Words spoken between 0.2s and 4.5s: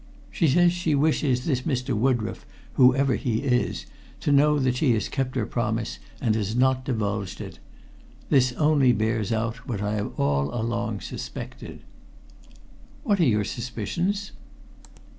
"She says she wishes this Mr. Woodroffe, whoever he is, to